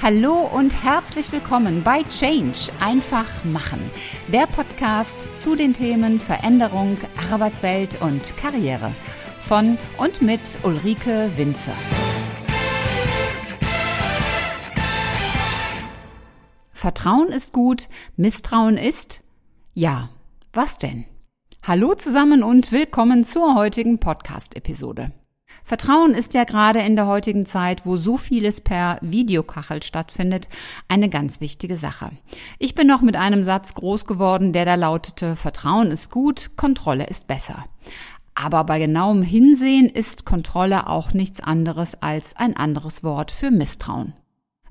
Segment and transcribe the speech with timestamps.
[0.00, 3.90] Hallo und herzlich willkommen bei Change einfach machen,
[4.28, 6.96] der Podcast zu den Themen Veränderung,
[7.32, 8.92] Arbeitswelt und Karriere
[9.40, 11.74] von und mit Ulrike Winzer.
[16.70, 19.24] Vertrauen ist gut, Misstrauen ist
[19.74, 20.10] ja,
[20.52, 21.06] was denn?
[21.66, 25.10] Hallo zusammen und willkommen zur heutigen Podcast-Episode.
[25.64, 30.48] Vertrauen ist ja gerade in der heutigen Zeit, wo so vieles per Videokachel stattfindet,
[30.88, 32.10] eine ganz wichtige Sache.
[32.58, 37.06] Ich bin noch mit einem Satz groß geworden, der da lautete, Vertrauen ist gut, Kontrolle
[37.06, 37.64] ist besser.
[38.34, 44.12] Aber bei genauem Hinsehen ist Kontrolle auch nichts anderes als ein anderes Wort für Misstrauen.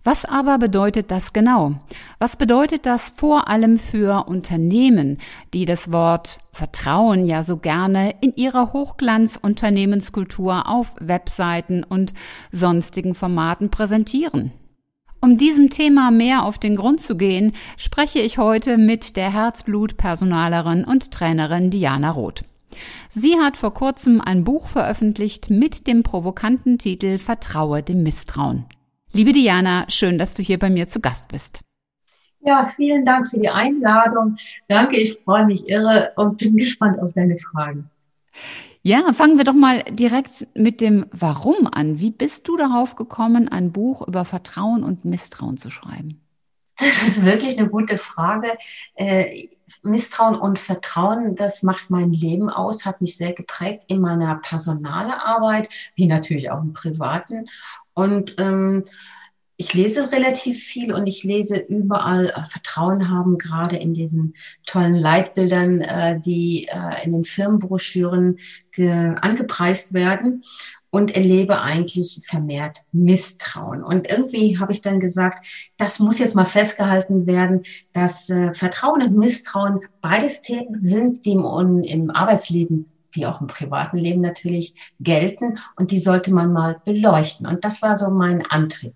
[0.08, 1.74] Was aber bedeutet das genau?
[2.18, 5.18] Was bedeutet das vor allem für Unternehmen,
[5.54, 12.14] die das Wort Vertrauen ja so gerne in ihrer Hochglanz-Unternehmenskultur auf Webseiten und
[12.54, 14.54] sonstigen Formaten präsentieren?
[15.20, 20.86] Um diesem Thema mehr auf den Grund zu gehen, spreche ich heute mit der Herzblut-Personalerin
[20.86, 22.46] und Trainerin Diana Roth.
[23.10, 28.68] Sie hat vor kurzem ein Buch veröffentlicht mit dem provokanten Titel Vertraue dem Misstrauen.
[29.14, 31.62] Liebe Diana, schön, dass du hier bei mir zu Gast bist.
[32.42, 34.38] Ja, vielen Dank für die Einladung.
[34.68, 37.90] Danke, ich freue mich irre und bin gespannt auf deine Fragen.
[38.84, 42.00] Ja, fangen wir doch mal direkt mit dem Warum an.
[42.00, 46.22] Wie bist du darauf gekommen, ein Buch über Vertrauen und Misstrauen zu schreiben?
[46.78, 48.50] Das ist wirklich eine gute Frage.
[48.96, 49.48] Äh,
[49.82, 55.70] Misstrauen und Vertrauen, das macht mein Leben aus, hat mich sehr geprägt in meiner Personalarbeit,
[55.96, 57.48] wie natürlich auch im Privaten.
[57.94, 58.86] Und ähm,
[59.60, 64.96] ich lese relativ viel und ich lese überall äh, Vertrauen haben, gerade in diesen tollen
[64.96, 68.38] Leitbildern, äh, die äh, in den Firmenbroschüren
[68.80, 70.44] angepreist werden
[70.92, 73.84] und erlebe eigentlich vermehrt Misstrauen.
[73.84, 79.02] Und irgendwie habe ich dann gesagt, das muss jetzt mal festgehalten werden, dass äh, Vertrauen
[79.02, 84.76] und Misstrauen beides Themen sind, die im, im Arbeitsleben wie auch im privaten Leben natürlich
[85.00, 87.48] gelten und die sollte man mal beleuchten.
[87.48, 88.94] Und das war so mein Antrieb.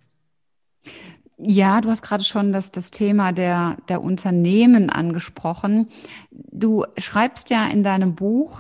[1.44, 5.90] Ja, du hast gerade schon das, das Thema der, der Unternehmen angesprochen.
[6.30, 8.60] Du schreibst ja in deinem Buch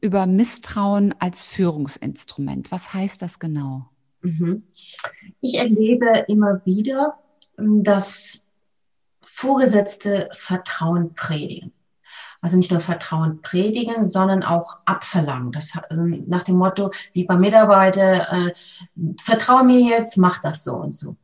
[0.00, 2.72] über Misstrauen als Führungsinstrument.
[2.72, 3.90] Was heißt das genau?
[4.22, 4.64] Mhm.
[5.40, 7.18] Ich erlebe immer wieder,
[7.56, 8.46] dass
[9.20, 11.72] Vorgesetzte Vertrauen predigen.
[12.40, 15.50] Also nicht nur Vertrauen predigen, sondern auch abverlangen.
[15.50, 18.52] Das ähm, nach dem Motto, lieber Mitarbeiter, äh,
[19.20, 21.16] vertraue mir jetzt, mach das so und so.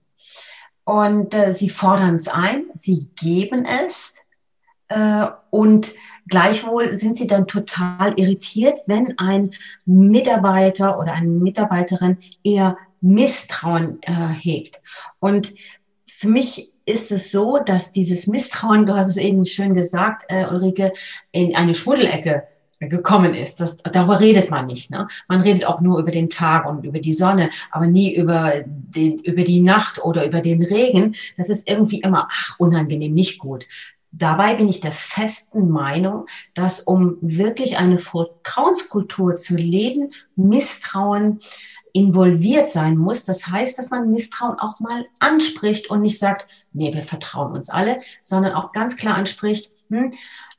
[0.84, 4.20] Und äh, sie fordern es ein, sie geben es
[4.88, 5.92] äh, und
[6.26, 9.52] gleichwohl sind sie dann total irritiert, wenn ein
[9.84, 14.80] Mitarbeiter oder eine Mitarbeiterin eher Misstrauen äh, hegt.
[15.18, 15.54] Und
[16.08, 20.46] für mich ist es so, dass dieses Misstrauen, du hast es eben schön gesagt, äh,
[20.46, 20.92] Ulrike,
[21.32, 22.44] in eine Schmuddelecke
[22.88, 23.60] gekommen ist.
[23.60, 24.90] Das, darüber redet man nicht.
[24.90, 25.06] Ne?
[25.28, 29.18] Man redet auch nur über den Tag und über die Sonne, aber nie über, den,
[29.18, 31.14] über die Nacht oder über den Regen.
[31.36, 33.66] Das ist irgendwie immer, ach, unangenehm, nicht gut.
[34.12, 41.38] Dabei bin ich der festen Meinung, dass um wirklich eine Vertrauenskultur zu leben, Misstrauen
[41.92, 43.24] involviert sein muss.
[43.24, 47.68] Das heißt, dass man Misstrauen auch mal anspricht und nicht sagt, nee, wir vertrauen uns
[47.68, 50.10] alle, sondern auch ganz klar anspricht, hm,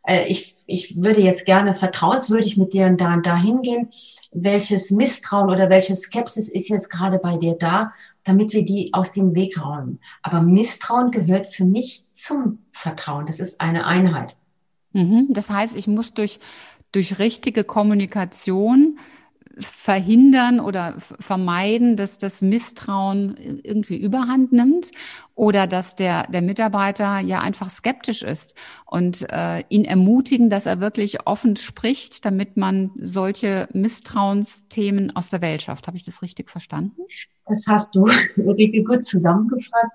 [0.04, 3.90] äh, ich, ich würde jetzt gerne vertrauenswürdig mit dir da und da hingehen.
[4.32, 9.12] Welches Misstrauen oder welche Skepsis ist jetzt gerade bei dir da, damit wir die aus
[9.12, 10.00] dem Weg räumen.
[10.22, 13.26] Aber Misstrauen gehört für mich zum Vertrauen.
[13.26, 14.36] Das ist eine Einheit.
[14.94, 15.28] Mhm.
[15.30, 16.40] Das heißt, ich muss durch,
[16.92, 19.00] durch richtige Kommunikation
[19.62, 24.92] verhindern oder vermeiden, dass das Misstrauen irgendwie überhand nimmt
[25.36, 28.56] oder dass der, der Mitarbeiter ja einfach skeptisch ist
[28.86, 35.42] und äh, ihn ermutigen, dass er wirklich offen spricht, damit man solche Misstrauensthemen aus der
[35.42, 35.88] Welt schafft.
[35.88, 37.02] Habe ich das richtig verstanden?
[37.48, 38.06] Das hast du
[38.36, 39.94] wirklich gut zusammengefasst.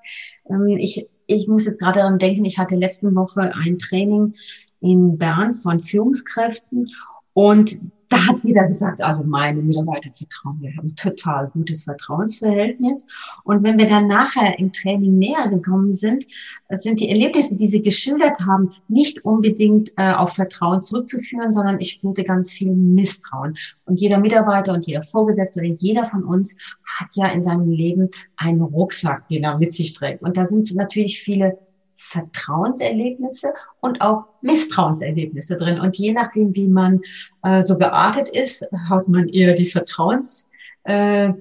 [0.48, 4.34] Ähm, ich, ich muss jetzt gerade daran denken, ich hatte letzte Woche ein Training
[4.80, 6.90] in Bern von Führungskräften
[7.32, 13.06] und da hat jeder gesagt, also meine Mitarbeiter vertrauen, wir haben total gutes Vertrauensverhältnis.
[13.44, 16.24] Und wenn wir dann nachher im Training näher gekommen sind,
[16.70, 21.92] sind die Erlebnisse, die sie geschildert haben, nicht unbedingt äh, auf Vertrauen zurückzuführen, sondern ich
[21.92, 23.56] spürte ganz viel Misstrauen.
[23.86, 26.56] Und jeder Mitarbeiter und jeder Vorgesetzte oder jeder von uns
[26.98, 30.22] hat ja in seinem Leben einen Rucksack, den er mit sich trägt.
[30.22, 31.58] Und da sind natürlich viele
[31.96, 35.80] Vertrauenserlebnisse und auch Misstrauenserlebnisse drin.
[35.80, 37.00] Und je nachdem, wie man
[37.42, 40.50] äh, so geartet ist, haut man eher die Vertrauens
[40.86, 41.32] äh,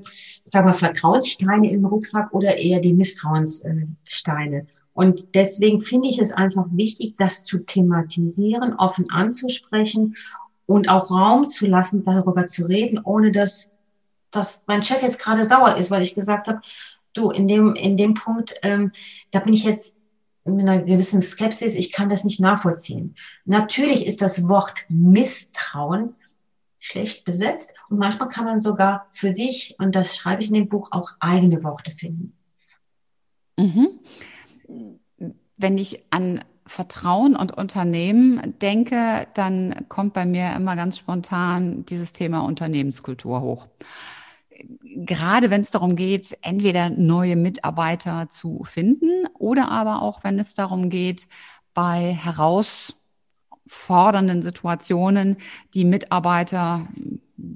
[0.44, 4.68] sag mal, Vertrauenssteine im Rucksack oder eher die Misstrauenssteine.
[4.94, 10.16] Und deswegen finde ich es einfach wichtig, das zu thematisieren, offen anzusprechen
[10.66, 13.76] und auch Raum zu lassen, darüber zu reden, ohne dass,
[14.32, 16.62] dass mein Chef jetzt gerade sauer ist, weil ich gesagt habe,
[17.14, 18.90] du, in dem, in dem Punkt, ähm,
[19.32, 20.00] da bin ich jetzt
[20.46, 23.16] mit einer gewissen Skepsis, ich kann das nicht nachvollziehen.
[23.46, 26.16] Natürlich ist das Wort Misstrauen
[26.78, 30.70] schlecht besetzt und manchmal kann man sogar für sich, und das schreibe ich in dem
[30.70, 32.34] Buch, auch eigene Worte finden.
[33.58, 34.00] Mhm.
[35.58, 42.14] Wenn ich an Vertrauen und Unternehmen denke, dann kommt bei mir immer ganz spontan dieses
[42.14, 43.68] Thema Unternehmenskultur hoch.
[44.82, 50.54] Gerade wenn es darum geht, entweder neue Mitarbeiter zu finden oder aber auch wenn es
[50.54, 51.28] darum geht,
[51.74, 52.98] bei heraus
[53.68, 55.38] fordernden Situationen
[55.74, 56.88] die Mitarbeiter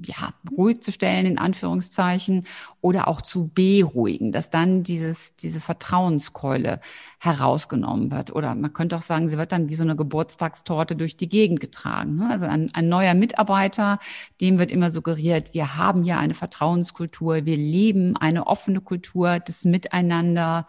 [0.04, 2.46] ja, ruhig zu stellen, in Anführungszeichen,
[2.80, 6.80] oder auch zu beruhigen, dass dann dieses, diese Vertrauenskeule
[7.18, 8.34] herausgenommen wird.
[8.34, 11.60] Oder man könnte auch sagen, sie wird dann wie so eine Geburtstagstorte durch die Gegend
[11.60, 12.16] getragen.
[12.16, 12.28] Ne?
[12.30, 13.98] Also ein, ein neuer Mitarbeiter,
[14.40, 19.64] dem wird immer suggeriert, wir haben hier eine Vertrauenskultur, wir leben eine offene Kultur des
[19.64, 20.64] Miteinanders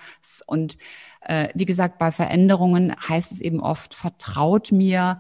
[0.46, 0.78] und
[1.22, 5.20] äh, wie gesagt, bei Veränderungen heißt es eben oft, vertraut mir,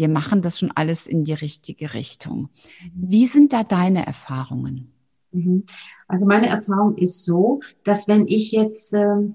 [0.00, 2.48] wir machen das schon alles in die richtige Richtung.
[2.94, 4.94] Wie sind da deine Erfahrungen?
[5.30, 5.64] Mhm.
[6.08, 9.34] Also meine Erfahrung ist so, dass wenn ich jetzt ähm,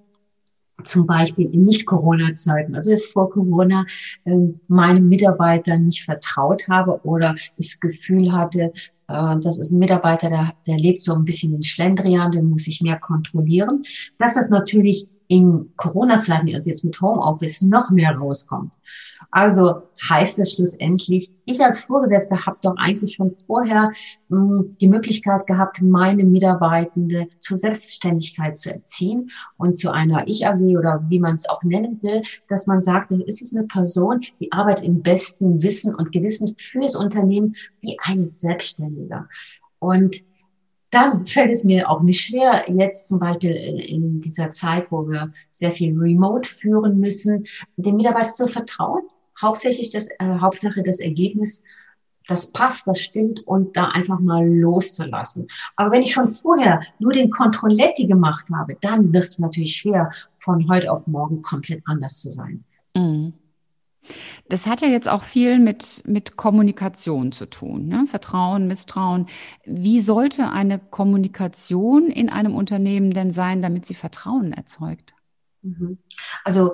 [0.83, 3.85] zum Beispiel in Nicht-Corona-Zeiten, also vor Corona,
[4.25, 8.73] ähm, meinem Mitarbeiter nicht vertraut habe oder das Gefühl hatte,
[9.07, 12.65] äh, das ist ein Mitarbeiter, der, der lebt so ein bisschen in Schlendrian, den muss
[12.65, 13.83] ich mehr kontrollieren,
[14.17, 18.71] dass das natürlich in Corona-Zeiten, also jetzt mit Homeoffice, noch mehr rauskommt.
[19.35, 23.91] Also heißt das schlussendlich, ich als Vorgesetzter habe doch eigentlich schon vorher
[24.29, 30.77] mh, hm, die Möglichkeit gehabt, meine Mitarbeitende zur Selbstständigkeit zu erziehen und zu einer Ich-AG
[30.77, 34.53] oder wie man es auch nennen will, dass man sagt, es ist eine Person, die
[34.53, 39.27] arbeitet im besten Wissen und Gewissen fürs Unternehmen wie ein Selbstständiger.
[39.79, 40.23] Und
[40.91, 45.33] dann fällt es mir auch nicht schwer, jetzt zum Beispiel in dieser Zeit, wo wir
[45.49, 47.45] sehr viel remote führen müssen,
[47.75, 49.01] dem Mitarbeiter zu vertrauen.
[49.41, 51.63] Hauptsächlich das, äh, Hauptsache das Ergebnis,
[52.27, 55.47] das passt, das stimmt und da einfach mal loszulassen.
[55.75, 60.11] Aber wenn ich schon vorher nur den Kontrolletti gemacht habe, dann wird es natürlich schwer,
[60.37, 62.63] von heute auf morgen komplett anders zu sein.
[62.95, 63.33] Mhm.
[64.49, 68.05] Das hat ja jetzt auch viel mit, mit Kommunikation zu tun, ne?
[68.07, 69.25] Vertrauen, Misstrauen.
[69.65, 75.15] Wie sollte eine Kommunikation in einem Unternehmen denn sein, damit sie Vertrauen erzeugt?
[75.63, 75.97] Mhm.
[76.43, 76.73] Also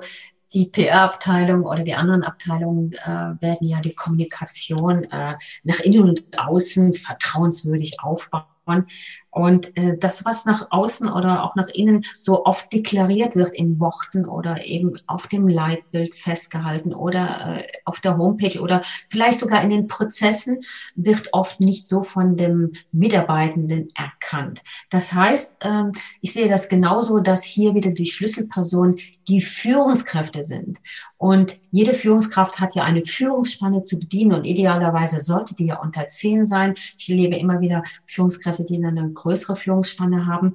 [0.54, 3.06] die PR-Abteilung oder die anderen Abteilungen äh,
[3.40, 5.34] werden ja die Kommunikation äh,
[5.64, 8.86] nach innen und außen vertrauenswürdig aufbauen
[9.32, 13.80] und äh, das, was nach außen oder auch nach innen so oft deklariert wird in
[13.80, 19.62] Worten oder eben auf dem Leitbild festgehalten oder äh, auf der Homepage oder vielleicht sogar
[19.62, 20.58] in den Prozessen,
[20.96, 24.62] wird oft nicht so von dem Mitarbeitenden erkannt.
[24.90, 28.98] Das heißt, ähm, ich sehe das genauso, dass hier wieder die Schlüsselpersonen
[29.28, 30.78] die Führungskräfte sind.
[31.16, 36.08] Und jede Führungskraft hat ja eine Führungsspanne zu bedienen und idealerweise sollte die ja unter
[36.08, 36.74] zehn sein.
[36.98, 38.90] Ich erlebe immer wieder Führungskräfte, die eine
[39.22, 40.54] größere Führungsspanne haben,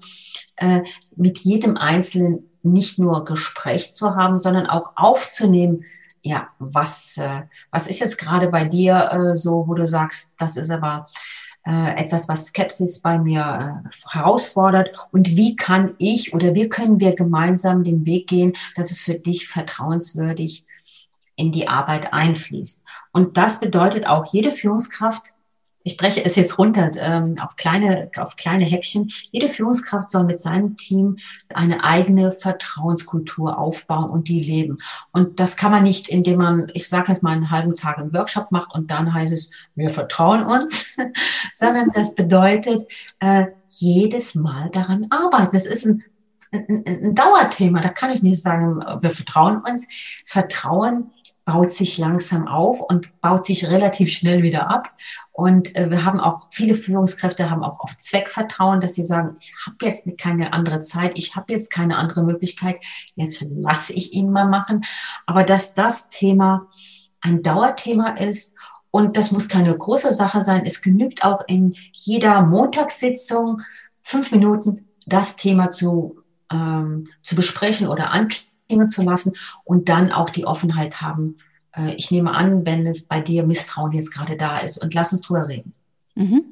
[0.57, 0.81] äh,
[1.15, 5.85] mit jedem Einzelnen nicht nur Gespräch zu haben, sondern auch aufzunehmen,
[6.21, 10.57] ja, was, äh, was ist jetzt gerade bei dir äh, so, wo du sagst, das
[10.57, 11.07] ist aber
[11.69, 17.83] etwas, was Skepsis bei mir herausfordert und wie kann ich oder wie können wir gemeinsam
[17.83, 20.65] den Weg gehen, dass es für dich vertrauenswürdig
[21.35, 22.85] in die Arbeit einfließt.
[23.11, 25.33] Und das bedeutet auch, jede Führungskraft
[25.87, 29.09] ich breche es jetzt runter ähm, auf kleine auf kleine Häppchen.
[29.31, 31.17] Jede Führungskraft soll mit seinem Team
[31.53, 34.79] eine eigene Vertrauenskultur aufbauen und die leben.
[35.13, 38.11] Und das kann man nicht, indem man, ich sage jetzt mal, einen halben Tag einen
[38.11, 40.97] Workshop macht und dann heißt es, wir vertrauen uns,
[41.55, 42.81] sondern das bedeutet
[43.21, 45.51] äh, jedes Mal daran arbeiten.
[45.53, 46.03] Das ist ein
[46.51, 47.81] ein, ein Dauerthema.
[47.81, 49.87] Da kann ich nicht sagen, wir vertrauen uns.
[50.25, 51.11] Vertrauen
[51.47, 54.91] baut sich langsam auf und baut sich relativ schnell wieder ab.
[55.31, 59.55] Und äh, wir haben auch, viele Führungskräfte haben auch auf Zweckvertrauen, dass sie sagen, ich
[59.65, 62.81] habe jetzt keine andere Zeit, ich habe jetzt keine andere Möglichkeit,
[63.15, 64.83] jetzt lasse ich ihn mal machen.
[65.25, 66.67] Aber dass das Thema
[67.21, 68.53] ein Dauerthema ist
[68.91, 73.61] und das muss keine große Sache sein, es genügt auch in jeder Montagssitzung
[74.03, 76.19] fünf Minuten das Thema zu,
[76.51, 78.56] ähm, zu besprechen oder anklingen klingen
[78.87, 79.33] zu lassen
[79.63, 81.37] und dann auch die Offenheit haben.
[81.75, 85.13] Äh, ich nehme an, wenn es bei dir Misstrauen jetzt gerade da ist und lass
[85.13, 85.73] uns drüber reden.
[86.15, 86.43] Mhm.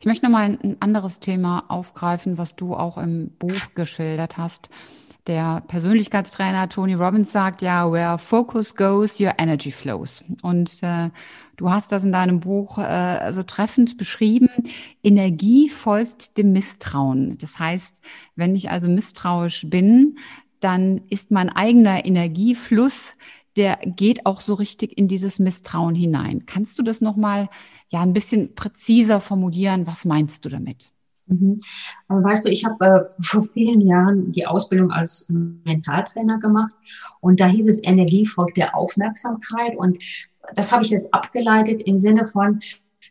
[0.00, 4.68] Ich möchte nochmal ein anderes Thema aufgreifen, was du auch im Buch geschildert hast.
[5.28, 10.24] Der Persönlichkeitstrainer Tony Robbins sagt ja, where focus goes, your energy flows.
[10.40, 11.10] Und äh,
[11.56, 14.48] du hast das in deinem Buch äh, so treffend beschrieben.
[15.02, 17.36] Energie folgt dem Misstrauen.
[17.36, 18.00] Das heißt,
[18.36, 20.16] wenn ich also misstrauisch bin,
[20.60, 23.14] dann ist mein eigener Energiefluss,
[23.56, 26.46] der geht auch so richtig in dieses Misstrauen hinein.
[26.46, 27.48] Kannst du das nochmal
[27.88, 29.86] ja ein bisschen präziser formulieren?
[29.86, 30.92] Was meinst du damit?
[31.26, 31.60] Mhm.
[32.08, 35.28] Weißt du, ich habe äh, vor vielen Jahren die Ausbildung als
[35.64, 36.72] Mentaltrainer gemacht
[37.20, 39.98] und da hieß es Energie folgt der Aufmerksamkeit und
[40.54, 42.60] das habe ich jetzt abgeleitet im Sinne von,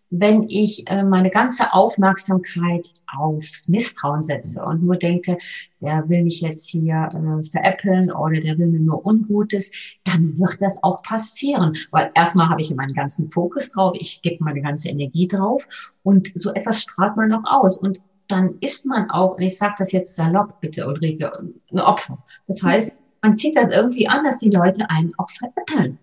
[0.09, 5.37] wenn ich äh, meine ganze Aufmerksamkeit aufs Misstrauen setze und nur denke,
[5.81, 9.71] der will mich jetzt hier äh, veräppeln oder der will mir nur Ungutes,
[10.05, 11.77] dann wird das auch passieren.
[11.91, 15.67] Weil erstmal habe ich meinen ganzen Fokus drauf, ich gebe meine ganze Energie drauf
[16.03, 17.77] und so etwas strahlt man auch aus.
[17.77, 21.31] Und dann ist man auch, und ich sage das jetzt salopp bitte, Ulrike,
[21.71, 22.17] ein Opfer.
[22.47, 25.97] Das heißt, man zieht das irgendwie an, dass die Leute einen auch veräppeln.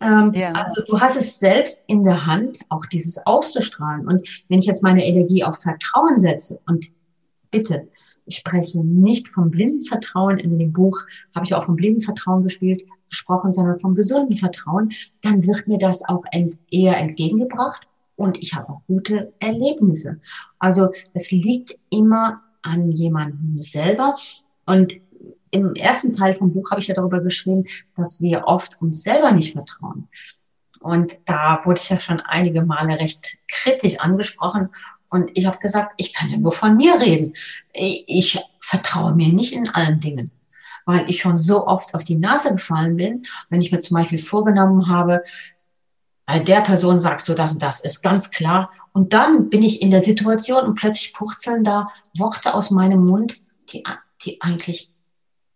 [0.00, 0.52] Ähm, ja.
[0.52, 4.06] Also du hast es selbst in der Hand, auch dieses auszustrahlen.
[4.06, 6.86] Und wenn ich jetzt meine Energie auf Vertrauen setze und
[7.50, 7.88] bitte,
[8.26, 10.98] ich spreche nicht vom blinden Vertrauen, in dem Buch
[11.34, 15.78] habe ich auch vom blinden Vertrauen gespielt, gesprochen, sondern vom gesunden Vertrauen, dann wird mir
[15.78, 17.86] das auch ent eher entgegengebracht
[18.16, 20.20] und ich habe auch gute Erlebnisse.
[20.58, 24.16] Also es liegt immer an jemandem selber
[24.66, 24.94] und
[25.54, 27.64] im ersten Teil vom Buch habe ich ja darüber geschrieben,
[27.96, 30.08] dass wir oft uns selber nicht vertrauen.
[30.80, 34.68] Und da wurde ich ja schon einige Male recht kritisch angesprochen.
[35.08, 37.34] Und ich habe gesagt, ich kann ja nur von mir reden.
[37.72, 40.32] Ich vertraue mir nicht in allen Dingen,
[40.84, 43.22] weil ich schon so oft auf die Nase gefallen bin.
[43.48, 45.22] Wenn ich mir zum Beispiel vorgenommen habe,
[46.26, 48.70] bei der Person sagst du das und das, ist ganz klar.
[48.92, 51.86] Und dann bin ich in der Situation und plötzlich purzeln da
[52.18, 53.84] Worte aus meinem Mund, die,
[54.24, 54.93] die eigentlich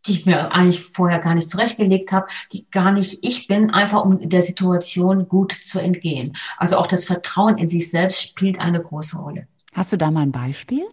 [0.09, 4.05] die ich mir eigentlich vorher gar nicht zurechtgelegt habe, die gar nicht ich bin, einfach
[4.05, 6.37] um der Situation gut zu entgehen.
[6.57, 9.47] Also auch das Vertrauen in sich selbst spielt eine große Rolle.
[9.73, 10.85] Hast du da mal ein Beispiel?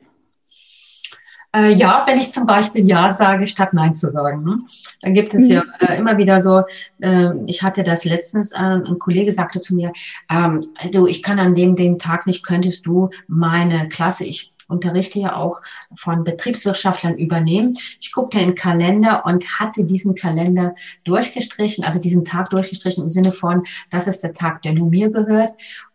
[1.55, 4.43] Äh, ja, wenn ich zum Beispiel Ja sage, statt Nein zu sagen.
[4.43, 4.59] Ne?
[5.01, 5.87] Dann gibt es ja mhm.
[5.87, 6.63] äh, immer wieder so,
[6.99, 9.93] äh, ich hatte das letztens, äh, ein Kollege sagte zu mir,
[10.29, 15.19] ähm, du, ich kann an dem, dem Tag nicht, könntest du meine Klasse, ich unterrichte
[15.19, 15.61] ja auch
[15.95, 17.77] von Betriebswirtschaftlern übernehmen.
[17.99, 23.09] Ich guckte in den Kalender und hatte diesen Kalender durchgestrichen, also diesen Tag durchgestrichen im
[23.09, 25.53] Sinne von, das ist der Tag, der nur mir gehört.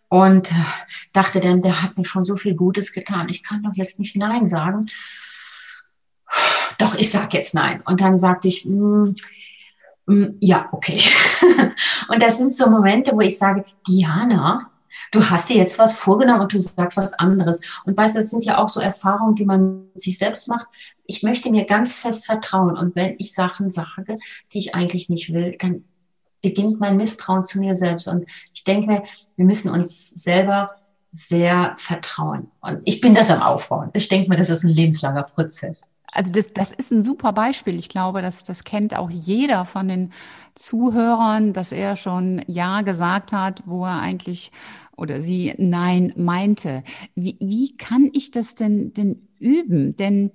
[0.08, 0.54] Und äh,
[1.12, 3.28] dachte dann, der hat mir schon so viel Gutes getan.
[3.28, 4.86] Ich kann doch jetzt nicht Nein sagen.
[6.78, 7.80] Doch, ich sag jetzt Nein.
[7.84, 9.14] Und dann sagte ich, mm,
[10.06, 11.00] mm, ja, okay.
[12.08, 14.69] und das sind so Momente, wo ich sage, Diana,
[15.12, 17.60] du hast dir jetzt was vorgenommen und du sagst was anderes.
[17.84, 20.66] Und weißt, das sind ja auch so Erfahrungen, die man sich selbst macht.
[21.06, 22.76] Ich möchte mir ganz fest vertrauen.
[22.76, 24.18] Und wenn ich Sachen sage,
[24.52, 25.84] die ich eigentlich nicht will, dann
[26.42, 28.08] beginnt mein Misstrauen zu mir selbst.
[28.08, 29.02] Und ich denke mir,
[29.36, 30.70] wir müssen uns selber
[31.10, 32.50] sehr vertrauen.
[32.60, 33.90] Und ich bin das am Aufbauen.
[33.94, 35.82] Ich denke mir, das ist ein lebenslanger Prozess.
[36.12, 37.78] Also das, das ist ein super Beispiel.
[37.78, 40.12] Ich glaube, dass das kennt auch jeder von den
[40.54, 44.50] Zuhörern, dass er schon Ja gesagt hat, wo er eigentlich
[45.00, 46.84] oder sie Nein meinte.
[47.14, 49.96] Wie, wie kann ich das denn, denn üben?
[49.96, 50.32] Denn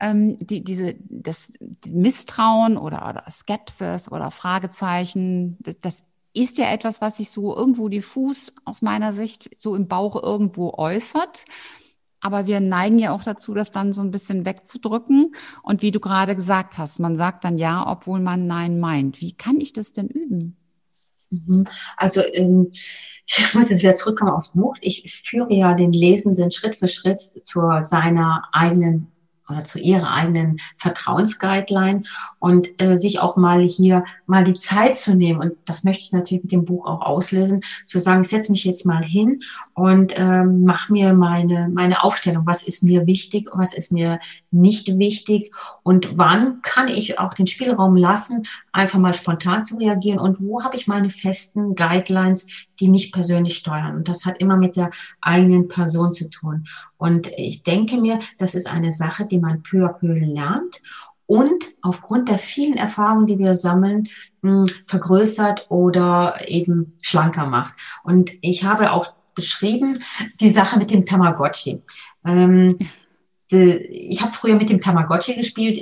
[0.00, 1.52] ähm, die, diese, das
[1.88, 6.02] Misstrauen oder, oder Skepsis oder Fragezeichen, das, das
[6.34, 10.74] ist ja etwas, was sich so irgendwo diffus aus meiner Sicht so im Bauch irgendwo
[10.74, 11.44] äußert.
[12.20, 15.34] Aber wir neigen ja auch dazu, das dann so ein bisschen wegzudrücken.
[15.62, 19.20] Und wie du gerade gesagt hast, man sagt dann ja, obwohl man Nein meint.
[19.20, 20.56] Wie kann ich das denn üben?
[21.30, 21.66] Mhm.
[21.96, 22.70] Also ähm,
[23.26, 24.76] ich muss jetzt wieder zurückkommen aufs Buch.
[24.80, 29.12] Ich führe ja den Lesenden Schritt für Schritt zu seiner eigenen
[29.48, 32.02] oder zu ihrer eigenen Vertrauensguideline
[32.38, 35.40] und äh, sich auch mal hier mal die Zeit zu nehmen.
[35.40, 38.64] Und das möchte ich natürlich mit dem Buch auch auslösen, zu sagen, ich setze mich
[38.64, 39.40] jetzt mal hin
[39.74, 42.46] und ähm, mach mir meine, meine Aufstellung.
[42.46, 45.52] Was ist mir wichtig, was ist mir nicht wichtig
[45.82, 50.62] und wann kann ich auch den Spielraum lassen, einfach mal spontan zu reagieren und wo
[50.62, 52.46] habe ich meine festen Guidelines,
[52.80, 53.96] die mich persönlich steuern.
[53.96, 56.66] Und das hat immer mit der eigenen Person zu tun.
[56.96, 60.80] Und ich denke mir, das ist eine Sache, die man peu à peu lernt
[61.28, 64.08] und aufgrund der vielen Erfahrungen, die wir sammeln,
[64.42, 67.74] hm, vergrößert oder eben schlanker macht.
[68.02, 70.02] Und ich habe auch beschrieben
[70.40, 71.82] die Sache mit dem Tamagotchi.
[72.24, 72.78] Ähm,
[73.50, 75.80] ich habe früher mit dem Tamagotchi gespielt.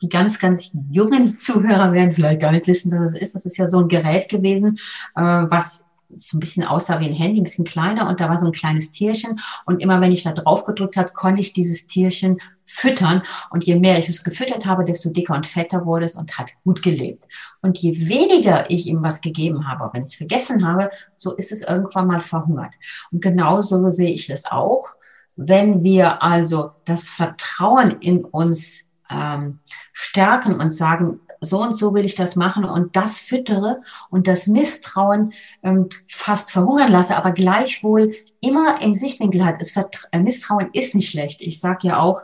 [0.00, 3.34] Die ganz, ganz jungen Zuhörer werden vielleicht gar nicht wissen, was es ist.
[3.34, 4.78] Das ist ja so ein Gerät gewesen,
[5.16, 8.38] äh, was so ein bisschen aussah wie ein Handy, ein bisschen kleiner und da war
[8.38, 11.86] so ein kleines Tierchen und immer wenn ich da drauf gedrückt hat, konnte ich dieses
[11.86, 16.16] Tierchen füttern und je mehr ich es gefüttert habe, desto dicker und fetter wurde es
[16.16, 17.24] und hat gut gelebt.
[17.62, 21.52] Und je weniger ich ihm was gegeben habe, wenn ich es vergessen habe, so ist
[21.52, 22.72] es irgendwann mal verhungert.
[23.12, 24.90] Und genauso sehe ich es auch.
[25.36, 29.60] Wenn wir also das Vertrauen in uns ähm,
[29.92, 34.46] stärken und sagen, so und so will ich das machen und das füttere und das
[34.46, 35.32] Misstrauen
[35.62, 39.56] ähm, fast verhungern lasse, aber gleichwohl immer im Sichtwinkel hat.
[39.60, 41.40] Es äh, Misstrauen ist nicht schlecht.
[41.40, 42.22] Ich sage ja auch,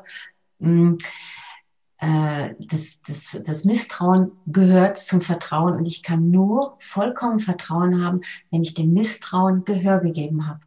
[0.59, 0.99] mh, mm,
[2.01, 8.23] äh, das, das, das Misstrauen gehört zum Vertrauen und ich kann nur vollkommen Vertrauen haben,
[8.51, 10.61] wenn ich dem Misstrauen Gehör gegeben habe.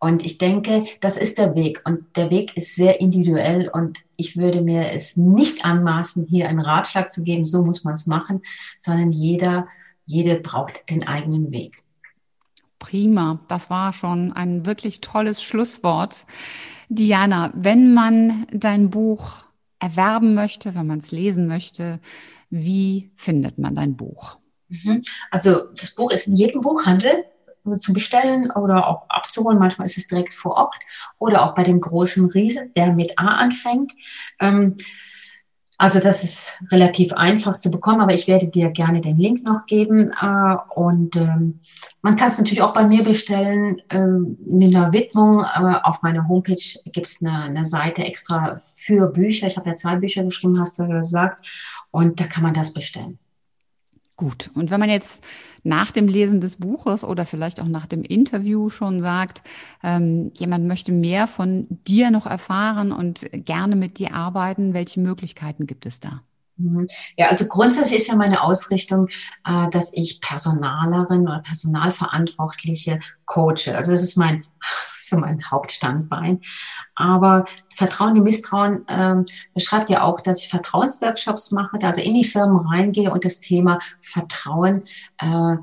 [0.00, 1.82] Und ich denke, das ist der Weg.
[1.84, 3.68] Und der Weg ist sehr individuell.
[3.68, 7.94] Und ich würde mir es nicht anmaßen, hier einen Ratschlag zu geben, so muss man
[7.94, 8.42] es machen,
[8.80, 9.66] sondern jeder,
[10.06, 11.82] jede braucht den eigenen Weg.
[12.78, 13.40] Prima.
[13.48, 16.26] Das war schon ein wirklich tolles Schlusswort.
[16.88, 19.44] Diana, wenn man dein Buch
[19.80, 22.00] erwerben möchte, wenn man es lesen möchte,
[22.50, 24.38] wie findet man dein Buch?
[24.68, 25.02] Mhm.
[25.30, 27.24] Also das Buch ist in jedem Buchhandel
[27.76, 29.58] zu bestellen oder auch abzuholen.
[29.58, 30.74] Manchmal ist es direkt vor Ort
[31.18, 33.92] oder auch bei dem großen Riese, der mit A anfängt.
[34.40, 34.76] Ähm,
[35.80, 39.64] also das ist relativ einfach zu bekommen, aber ich werde dir gerne den Link noch
[39.66, 40.10] geben.
[40.10, 41.60] Äh, und ähm,
[42.02, 45.44] man kann es natürlich auch bei mir bestellen ähm, mit einer Widmung.
[45.44, 46.56] Aber auf meiner Homepage
[46.86, 49.46] gibt es eine, eine Seite extra für Bücher.
[49.46, 51.46] Ich habe ja zwei Bücher geschrieben, hast du ja gesagt.
[51.92, 53.20] Und da kann man das bestellen.
[54.18, 54.50] Gut.
[54.54, 55.22] Und wenn man jetzt
[55.62, 59.44] nach dem Lesen des Buches oder vielleicht auch nach dem Interview schon sagt,
[59.84, 65.68] ähm, jemand möchte mehr von dir noch erfahren und gerne mit dir arbeiten, welche Möglichkeiten
[65.68, 66.22] gibt es da?
[66.56, 66.88] Mhm.
[67.16, 69.06] Ja, also grundsätzlich ist ja meine Ausrichtung,
[69.46, 73.76] äh, dass ich Personalerin oder Personalverantwortliche coache.
[73.76, 74.42] Also das ist mein
[75.08, 76.40] so mein Hauptstandbein.
[76.94, 79.24] Aber Vertrauen, die Misstrauen ähm,
[79.54, 83.78] beschreibt ja auch, dass ich Vertrauensworkshops mache, also in die Firmen reingehe und das Thema
[84.00, 84.84] Vertrauen
[85.18, 85.56] äh,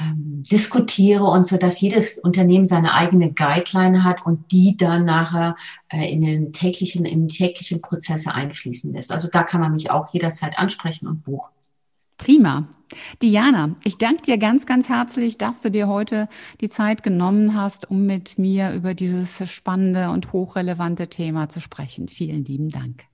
[0.00, 5.56] ähm, diskutiere und so, dass jedes Unternehmen seine eigene Guideline hat und die dann nachher
[5.88, 9.12] äh, in den täglichen, in die täglichen Prozesse einfließen lässt.
[9.12, 11.50] Also da kann man mich auch jederzeit ansprechen und buchen.
[12.20, 12.68] Prima.
[13.22, 16.28] Diana, ich danke dir ganz, ganz herzlich, dass du dir heute
[16.60, 22.08] die Zeit genommen hast, um mit mir über dieses spannende und hochrelevante Thema zu sprechen.
[22.08, 23.09] Vielen lieben Dank.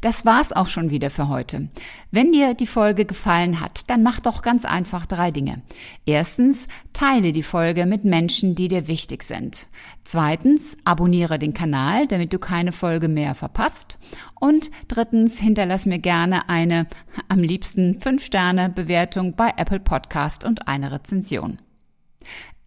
[0.00, 1.68] Das war's auch schon wieder für heute.
[2.10, 5.60] Wenn dir die Folge gefallen hat, dann mach doch ganz einfach drei Dinge.
[6.06, 9.68] Erstens, teile die Folge mit Menschen, die dir wichtig sind.
[10.04, 13.98] Zweitens, abonniere den Kanal, damit du keine Folge mehr verpasst.
[14.40, 16.86] Und drittens, hinterlass mir gerne eine,
[17.28, 21.58] am liebsten 5-Sterne-Bewertung bei Apple Podcast und eine Rezension.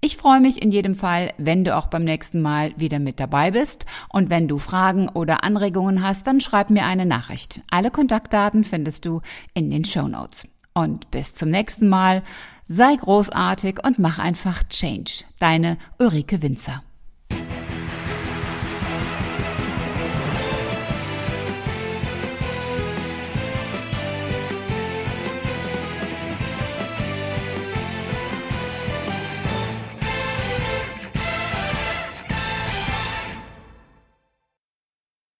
[0.05, 3.51] Ich freue mich in jedem Fall, wenn du auch beim nächsten Mal wieder mit dabei
[3.51, 3.85] bist.
[4.09, 7.61] Und wenn du Fragen oder Anregungen hast, dann schreib mir eine Nachricht.
[7.71, 9.21] Alle Kontaktdaten findest du
[9.53, 10.45] in den Show Notes.
[10.73, 12.21] Und bis zum nächsten Mal.
[12.65, 15.23] Sei großartig und mach einfach Change.
[15.39, 16.83] Deine Ulrike Winzer.